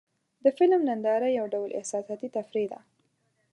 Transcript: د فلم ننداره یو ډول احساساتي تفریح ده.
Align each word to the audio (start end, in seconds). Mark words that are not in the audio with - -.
د 0.43 0.45
فلم 0.57 0.81
ننداره 0.89 1.27
یو 1.37 1.45
ډول 1.53 1.69
احساساتي 1.79 2.29
تفریح 2.37 2.67
ده. 2.71 2.79